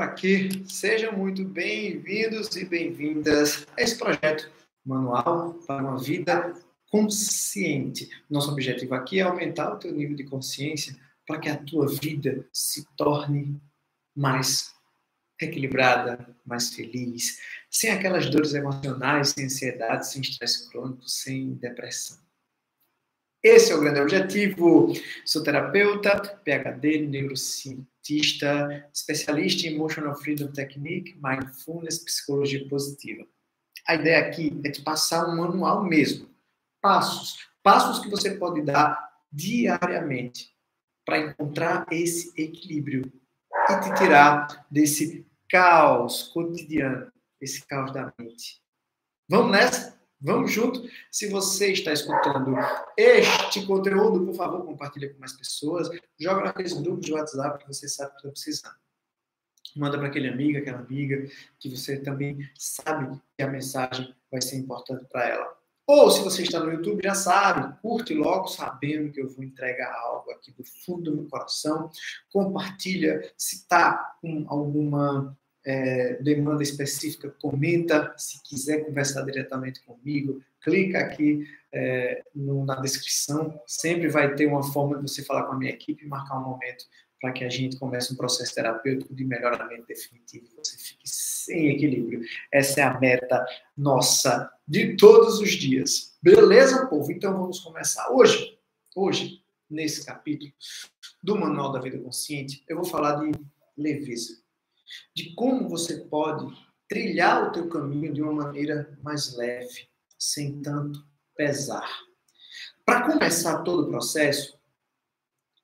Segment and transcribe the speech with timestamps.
[0.00, 0.64] aqui.
[0.66, 4.50] Sejam muito bem-vindos e bem-vindas a esse projeto
[4.86, 6.54] Manual para uma Vida
[6.90, 8.08] Consciente.
[8.30, 12.42] Nosso objetivo aqui é aumentar o teu nível de consciência para que a tua vida
[12.50, 13.60] se torne
[14.16, 14.74] mais
[15.38, 17.38] equilibrada, mais feliz,
[17.70, 22.16] sem aquelas dores emocionais, sem ansiedade, sem estresse crônico, sem depressão.
[23.42, 24.92] Esse é o grande objetivo.
[25.24, 33.26] Sou terapeuta, PhD, neurocientista, especialista em Emotional Freedom Technique, Mindfulness, Psicologia Positiva.
[33.88, 36.30] A ideia aqui é te passar um manual mesmo.
[36.80, 37.48] Passos.
[37.64, 40.50] Passos que você pode dar diariamente
[41.04, 43.12] para encontrar esse equilíbrio
[43.68, 48.62] e te tirar desse caos cotidiano, esse caos da mente.
[49.28, 50.00] Vamos nessa?
[50.24, 50.88] Vamos junto?
[51.10, 52.54] Se você está escutando
[52.96, 55.90] este conteúdo, por favor, compartilhe com mais pessoas.
[56.16, 58.74] Joga naqueles grupos de WhatsApp que você sabe que está precisando.
[59.74, 64.58] Manda para aquele amigo, aquela amiga, que você também sabe que a mensagem vai ser
[64.58, 65.62] importante para ela.
[65.88, 69.92] Ou se você está no YouTube, já sabe, curte logo sabendo que eu vou entregar
[69.92, 71.90] algo aqui do fundo do meu coração.
[72.30, 78.12] Compartilha se está com alguma é, demanda específica, comenta.
[78.16, 83.60] Se quiser conversar diretamente comigo, clica aqui é, no, na descrição.
[83.66, 86.44] Sempre vai ter uma forma de você falar com a minha equipe e marcar um
[86.44, 86.84] momento
[87.20, 92.22] para que a gente comece um processo terapêutico de melhoramento definitivo você fique sem equilíbrio.
[92.50, 93.46] Essa é a meta
[93.76, 96.16] nossa de todos os dias.
[96.20, 97.12] Beleza, povo?
[97.12, 98.10] Então vamos começar.
[98.10, 98.58] Hoje,
[98.96, 99.40] hoje,
[99.70, 100.52] nesse capítulo
[101.22, 103.32] do Manual da Vida Consciente, eu vou falar de
[103.76, 104.41] leveza
[105.14, 106.46] de como você pode
[106.88, 111.02] trilhar o teu caminho de uma maneira mais leve, sem tanto
[111.36, 111.88] pesar.
[112.84, 114.58] Para começar todo o processo,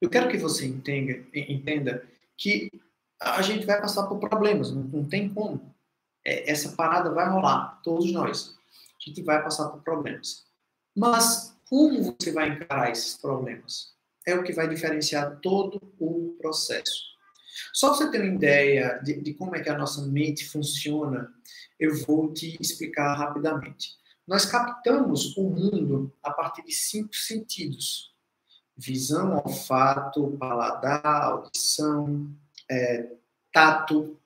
[0.00, 2.70] eu quero que você entenda, entenda que
[3.20, 5.74] a gente vai passar por problemas, não, não tem como.
[6.24, 8.56] É, essa parada vai rolar, todos nós.
[8.98, 10.46] A gente vai passar por problemas.
[10.96, 13.94] Mas como você vai encarar esses problemas?
[14.26, 17.10] É o que vai diferenciar todo o processo.
[17.72, 21.32] Só para você ter uma ideia de, de como é que a nossa mente funciona,
[21.78, 24.00] eu vou te explicar rapidamente.
[24.26, 28.14] Nós captamos o mundo a partir de cinco sentidos:
[28.76, 32.30] visão, olfato, paladar, audição,
[32.70, 33.10] é,
[33.52, 34.16] tato.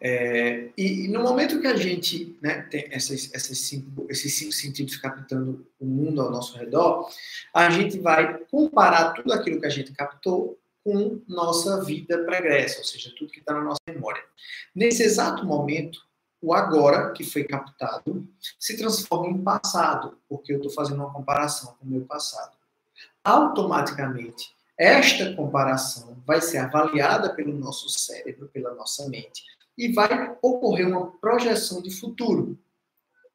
[0.00, 4.96] É, e, no momento que a gente né, tem essas, essas cinco, esses cinco sentidos
[4.96, 7.10] captando o mundo ao nosso redor,
[7.52, 10.56] a gente vai comparar tudo aquilo que a gente captou
[10.88, 14.24] com nossa vida pregressa, ou seja, tudo que está na nossa memória.
[14.74, 16.00] Nesse exato momento,
[16.40, 18.26] o agora, que foi captado,
[18.58, 22.56] se transforma em passado, porque eu estou fazendo uma comparação com o meu passado.
[23.22, 29.44] Automaticamente, esta comparação vai ser avaliada pelo nosso cérebro, pela nossa mente,
[29.76, 32.58] e vai ocorrer uma projeção de futuro.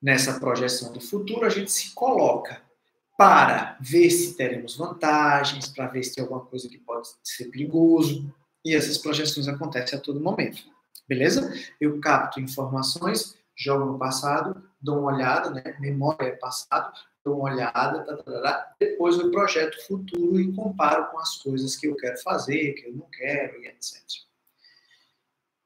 [0.02, 2.63] Nessa projeção de futuro, a gente se coloca
[3.18, 8.34] para ver se teremos vantagens, para ver se tem alguma coisa que pode ser perigoso.
[8.66, 10.64] E essas projeções acontecem a todo momento.
[11.08, 11.54] Beleza?
[11.80, 15.76] Eu capto informações, jogo no passado, dou uma olhada, né?
[15.80, 16.94] memória é passado,
[17.24, 21.76] dou uma olhada, tá, tá, tá, depois eu projeto futuro e comparo com as coisas
[21.76, 24.02] que eu quero fazer, que eu não quero e etc.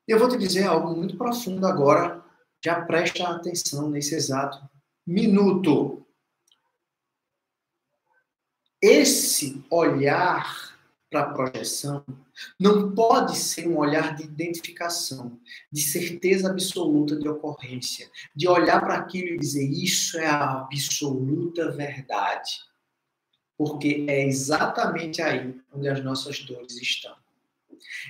[0.08, 2.24] E eu vou te dizer algo muito profundo agora,
[2.64, 4.58] já presta atenção nesse exato
[5.06, 6.07] minuto.
[8.82, 10.78] Esse olhar
[11.10, 12.06] para a projeção
[12.60, 15.40] não pode ser um olhar de identificação,
[15.72, 21.72] de certeza absoluta de ocorrência, de olhar para aquilo e dizer isso é a absoluta
[21.72, 22.60] verdade.
[23.58, 27.16] Porque é exatamente aí onde as nossas dores estão.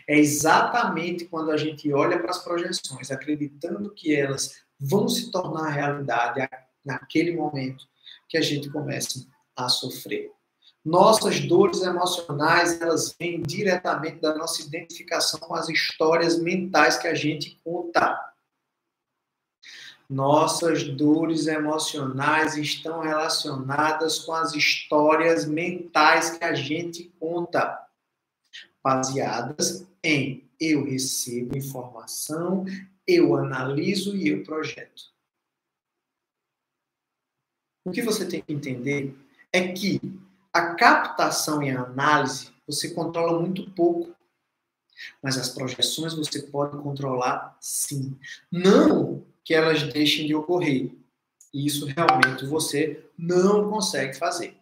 [0.08, 5.70] É exatamente quando a gente olha para as projeções, acreditando que elas vão se tornar
[5.70, 6.48] realidade
[6.84, 7.88] naquele momento,
[8.28, 10.32] que a gente começa a sofrer.
[10.88, 17.14] Nossas dores emocionais, elas vêm diretamente da nossa identificação com as histórias mentais que a
[17.14, 18.34] gente conta.
[20.10, 27.86] Nossas dores emocionais estão relacionadas com as histórias mentais que a gente conta,
[28.82, 32.64] baseadas em eu recebo informação,
[33.06, 35.12] eu analiso e eu projeto.
[37.84, 39.14] O que você tem que entender
[39.52, 40.00] é que
[40.58, 44.16] a captação e a análise você controla muito pouco.
[45.22, 48.18] Mas as projeções você pode controlar sim.
[48.52, 50.92] Não que elas deixem de ocorrer.
[51.54, 54.58] Isso realmente você não consegue fazer.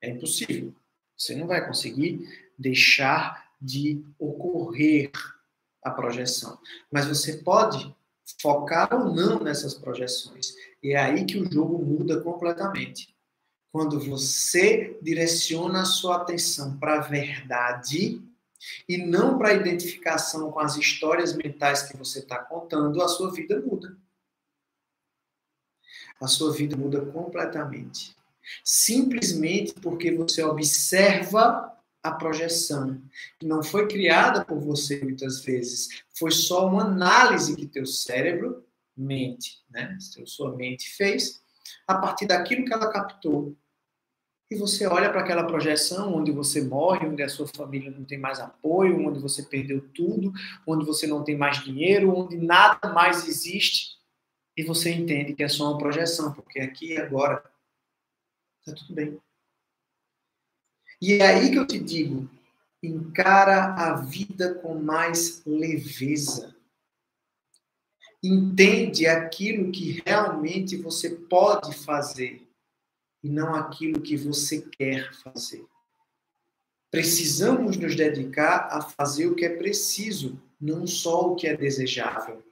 [0.00, 0.74] É impossível.
[1.16, 2.26] Você não vai conseguir
[2.58, 5.10] deixar de ocorrer.
[5.82, 6.58] a projeção.
[6.90, 7.94] Mas você pode
[8.40, 10.54] focar ou não nessas projeções.
[10.82, 13.14] E é aí que o jogo muda completamente.
[13.70, 18.22] Quando você direciona a sua atenção para a verdade
[18.88, 23.32] e não para a identificação com as histórias mentais que você está contando, a sua
[23.32, 23.96] vida muda.
[26.20, 28.16] A sua vida muda completamente.
[28.64, 33.00] Simplesmente porque você observa a projeção,
[33.38, 38.64] que não foi criada por você muitas vezes, foi só uma análise que teu cérebro,
[38.96, 41.42] mente, né, sua mente fez,
[41.86, 43.56] a partir daquilo que ela captou.
[44.50, 48.18] E você olha para aquela projeção onde você morre, onde a sua família não tem
[48.18, 50.32] mais apoio, onde você perdeu tudo,
[50.66, 53.98] onde você não tem mais dinheiro, onde nada mais existe,
[54.56, 57.44] e você entende que é só uma projeção, porque aqui e agora
[58.60, 59.20] está tudo bem.
[61.00, 62.28] E é aí que eu te digo:
[62.82, 66.57] encara a vida com mais leveza.
[68.22, 72.46] Entende aquilo que realmente você pode fazer
[73.22, 75.64] e não aquilo que você quer fazer.
[76.90, 82.42] Precisamos nos dedicar a fazer o que é preciso, não só o que é desejável.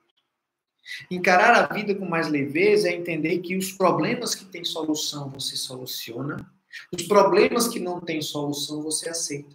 [1.10, 5.56] Encarar a vida com mais leveza é entender que os problemas que têm solução você
[5.56, 6.48] soluciona
[6.92, 9.54] os problemas que não têm solução, você aceita.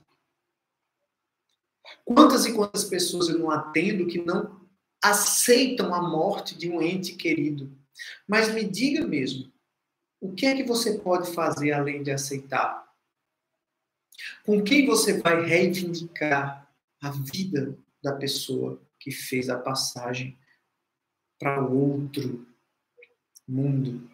[2.05, 4.60] Quantas e quantas pessoas eu não atendo que não
[5.03, 7.75] aceitam a morte de um ente querido?
[8.27, 9.51] Mas me diga mesmo,
[10.19, 12.87] o que é que você pode fazer além de aceitar?
[14.45, 16.71] Com quem você vai reivindicar
[17.01, 20.37] a vida da pessoa que fez a passagem
[21.39, 22.47] para outro
[23.47, 24.09] mundo?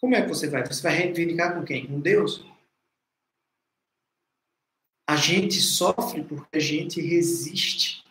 [0.00, 0.66] Como é que você vai?
[0.66, 1.86] Você vai reivindicar com quem?
[1.86, 2.44] Com Deus?
[5.08, 8.05] A gente sofre porque a gente resiste.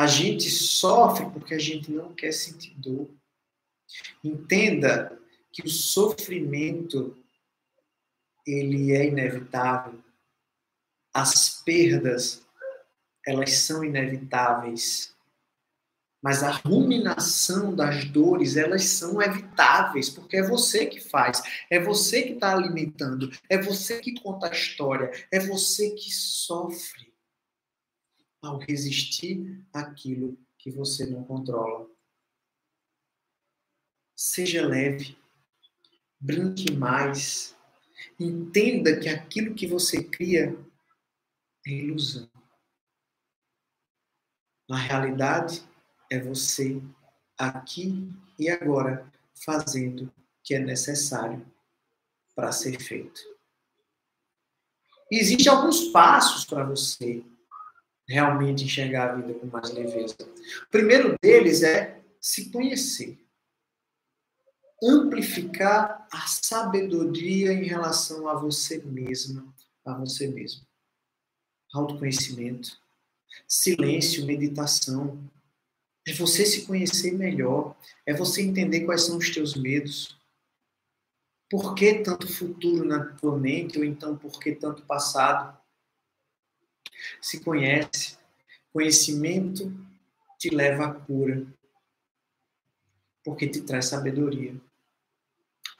[0.00, 3.10] A gente sofre porque a gente não quer sentir dor.
[4.24, 5.20] Entenda
[5.52, 7.22] que o sofrimento
[8.46, 10.02] ele é inevitável.
[11.12, 12.42] As perdas
[13.26, 15.14] elas são inevitáveis.
[16.22, 22.22] Mas a ruminação das dores, elas são evitáveis, porque é você que faz, é você
[22.22, 27.09] que está alimentando, é você que conta a história, é você que sofre
[28.42, 31.88] ao resistir àquilo que você não controla.
[34.16, 35.16] Seja leve,
[36.18, 37.56] brinque mais,
[38.18, 40.56] entenda que aquilo que você cria
[41.66, 42.30] é ilusão.
[44.68, 45.62] Na realidade,
[46.10, 46.80] é você
[47.36, 49.10] aqui e agora
[49.44, 50.12] fazendo o
[50.42, 51.44] que é necessário
[52.34, 53.20] para ser feito.
[55.10, 57.24] Existem alguns passos para você
[58.10, 60.16] realmente enxergar a vida com mais leveza.
[60.20, 63.24] O primeiro deles é se conhecer.
[64.82, 69.46] Amplificar a sabedoria em relação a você mesma,
[69.84, 70.66] a você mesmo.
[71.72, 72.76] Autoconhecimento,
[73.46, 75.22] silêncio, meditação,
[76.04, 80.18] é você se conhecer melhor, é você entender quais são os teus medos.
[81.48, 85.59] Por que tanto futuro na tua mente ou então por que tanto passado?
[87.20, 88.18] Se conhece.
[88.72, 89.72] Conhecimento
[90.38, 91.46] te leva à cura,
[93.24, 94.54] porque te traz sabedoria.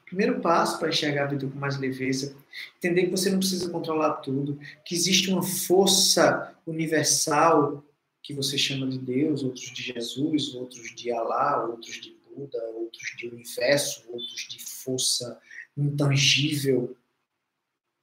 [0.04, 2.36] Primeiro passo para enxergar a vida com mais leveza,
[2.76, 7.84] entender que você não precisa controlar tudo, que existe uma força universal
[8.22, 13.14] que você chama de Deus, outros de Jesus, outros de Alá, outros de Buda, outros
[13.16, 15.40] de universo, outros de força
[15.76, 16.96] intangível,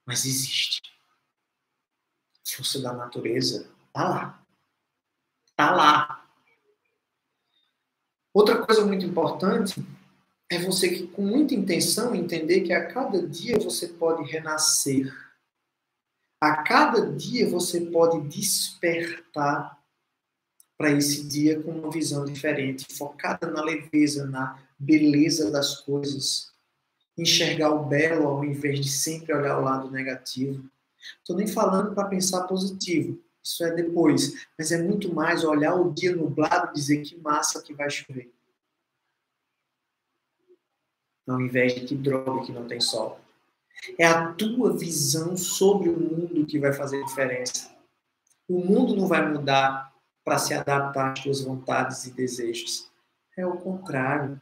[0.06, 0.87] mas existe.
[2.56, 4.46] Força da natureza está lá.
[5.50, 6.30] Está lá.
[8.34, 9.84] Outra coisa muito importante
[10.50, 15.13] é você que, com muita intenção, entender que a cada dia você pode renascer.
[16.39, 19.77] A cada dia você pode despertar
[20.77, 26.54] para esse dia com uma visão diferente, focada na leveza, na beleza das coisas,
[27.18, 30.70] enxergar o belo ao invés de sempre olhar o lado negativo.
[31.20, 35.94] Estou nem falando para pensar positivo, isso é depois, mas é muito mais olhar o
[35.94, 38.34] dia nublado e dizer que massa que vai chover.
[41.26, 43.20] Ao invés de que droga que não tem sol.
[43.98, 47.74] É a tua visão sobre o mundo que vai fazer diferença.
[48.48, 52.92] O mundo não vai mudar para se adaptar às suas vontades e desejos.
[53.38, 54.42] É o contrário.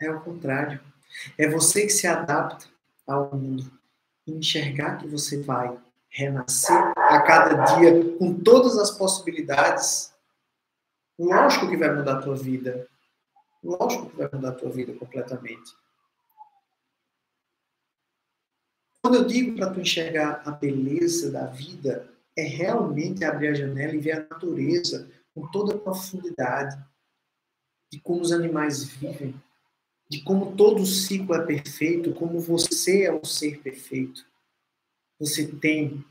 [0.00, 0.80] É o contrário.
[1.38, 2.66] É você que se adapta
[3.06, 3.70] ao mundo.
[4.26, 10.14] Enxergar que você vai renascer a cada dia com todas as possibilidades,
[11.18, 12.86] lógico que vai mudar a tua vida.
[13.64, 15.72] Lógico que vai mudar a tua vida completamente.
[19.02, 23.94] Quando eu digo para tu enxergar a beleza da vida, é realmente abrir a janela
[23.94, 26.78] e ver a natureza com toda a profundidade
[27.90, 29.34] de como os animais vivem,
[30.12, 34.26] de como todo ciclo é perfeito, como você é um ser perfeito.
[35.18, 36.04] Você tem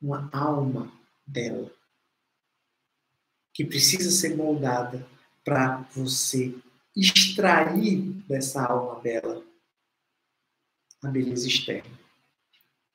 [0.00, 0.92] uma alma
[1.26, 1.68] dela
[3.52, 5.04] que precisa ser moldada
[5.44, 6.54] para você
[6.94, 9.44] extrair dessa alma dela
[11.02, 11.98] a beleza externa.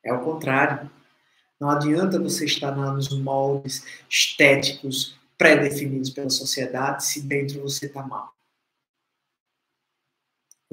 [0.02, 0.90] É o contrário.
[1.60, 8.34] Não adianta você estar nos moldes estéticos pré-definidos pela sociedade se dentro você está mal.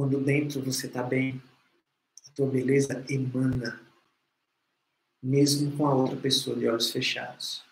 [0.01, 1.43] Quando dentro você está bem,
[2.27, 3.87] a tua beleza emana,
[5.23, 7.63] mesmo com a outra pessoa de olhos fechados.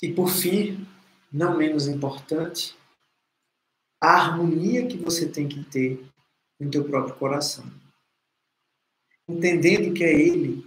[0.00, 0.86] E por fim,
[1.32, 2.78] não menos importante,
[4.00, 6.08] a harmonia que você tem que ter
[6.60, 7.68] no teu próprio coração.
[9.28, 10.64] Entendendo que é ele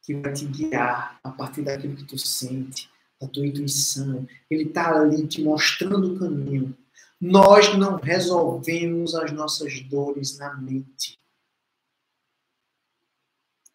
[0.00, 2.88] que vai te guiar a partir daquilo que tu sente,
[3.20, 4.28] da tua intuição.
[4.48, 6.78] Ele está ali te mostrando o caminho.
[7.20, 11.20] Nós não resolvemos as nossas dores na mente.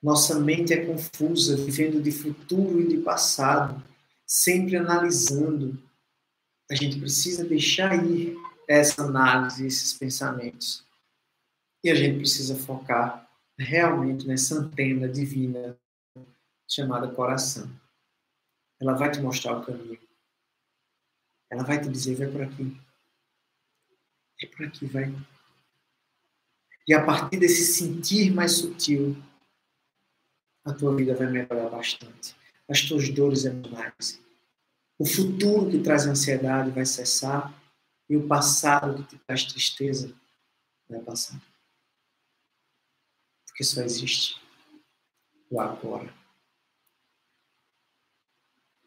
[0.02, 3.84] Nossa mente é confusa, vivendo de futuro e de passado,
[4.26, 5.82] sempre analisando.
[6.70, 8.36] A gente precisa deixar ir
[8.68, 10.84] essa análise, esses pensamentos.
[11.84, 15.78] E a gente precisa focar realmente nessa antena divina
[16.68, 17.70] chamada coração.
[18.80, 20.00] Ela vai te mostrar o caminho.
[21.50, 22.85] Ela vai te dizer, vai por aqui.
[24.46, 25.14] É por aqui, vai.
[26.88, 29.18] E a partir desse sentir mais sutil,
[30.64, 32.36] a tua vida vai melhorar bastante.
[32.70, 34.22] As tuas dores emocionais.
[34.98, 37.54] O futuro que traz ansiedade vai cessar
[38.10, 40.14] e o passado que te traz tristeza
[40.88, 41.40] vai passar.
[43.48, 44.42] Porque só existe
[45.50, 46.14] o agora.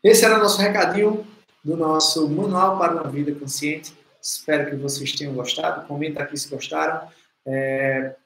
[0.02, 1.26] Esse era o nosso recadinho
[1.64, 3.96] do nosso Manual para uma Vida Consciente.
[4.20, 5.86] Espero que vocês tenham gostado.
[5.86, 7.10] Comenta aqui se gostaram.
[7.46, 8.16] É...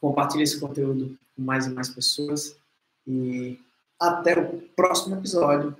[0.00, 2.56] Compartilhe esse conteúdo com mais e mais pessoas.
[3.06, 3.58] E
[4.00, 5.76] até o próximo episódio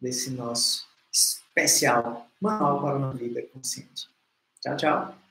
[0.00, 4.08] desse nosso especial Manual para uma Vida Consciente.
[4.60, 5.27] Tchau, tchau.